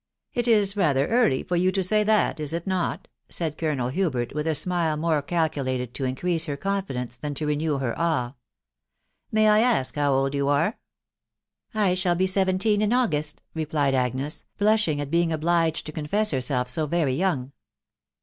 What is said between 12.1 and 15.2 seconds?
be seventeen in August," replied Agnes, blushing at